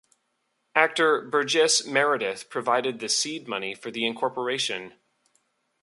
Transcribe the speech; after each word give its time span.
Actor 0.73 1.29
Burgess 1.29 1.85
Meredith 1.85 2.49
provided 2.49 2.99
the 2.99 3.07
seed 3.07 3.47
money 3.47 3.75
for 3.75 3.91
the 3.91 4.03
incorporation. 4.07 4.95